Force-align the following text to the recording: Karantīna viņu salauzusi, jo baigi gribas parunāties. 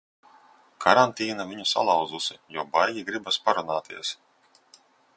Karantīna 0.85 1.45
viņu 1.51 1.67
salauzusi, 1.73 2.39
jo 2.57 2.67
baigi 2.79 3.07
gribas 3.13 3.41
parunāties. 3.47 4.19